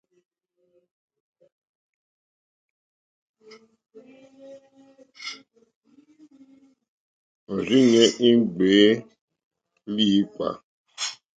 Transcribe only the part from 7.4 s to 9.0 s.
Òrzìɲɛ́ í ŋɡbèé